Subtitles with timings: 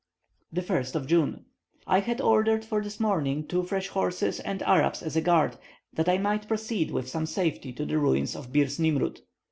[0.55, 1.45] 1st June.
[1.85, 5.57] I had ordered for this morning two fresh horses and Arabs as a guard,
[5.93, 9.21] that I might proceed with some safety to the ruins of Birs Nimroud.